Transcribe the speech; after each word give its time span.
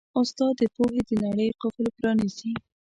استاد 0.19 0.53
د 0.59 0.61
پوهې 0.75 1.01
د 1.07 1.11
نړۍ 1.23 1.49
قفل 1.61 1.85
پرانیزي. 1.97 2.51